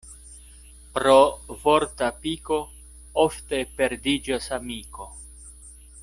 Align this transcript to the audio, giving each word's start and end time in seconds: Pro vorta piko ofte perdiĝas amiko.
Pro 0.93 1.17
vorta 1.65 2.07
piko 2.23 2.57
ofte 3.25 3.59
perdiĝas 3.81 4.47
amiko. 4.59 5.07